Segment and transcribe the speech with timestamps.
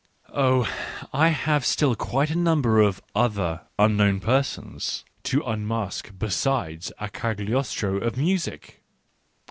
[0.33, 0.67] Oh,
[1.13, 7.97] I have still quite a number of other" unknown persons" to unmask besides a Cagliostro
[8.01, 8.81] of Music